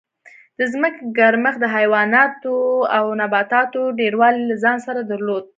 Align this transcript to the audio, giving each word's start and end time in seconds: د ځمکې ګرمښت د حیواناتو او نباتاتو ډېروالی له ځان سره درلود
د 0.59 0.61
ځمکې 0.73 1.01
ګرمښت 1.17 1.59
د 1.61 1.65
حیواناتو 1.75 2.57
او 2.97 3.05
نباتاتو 3.21 3.81
ډېروالی 3.99 4.43
له 4.49 4.55
ځان 4.63 4.77
سره 4.87 5.01
درلود 5.11 5.45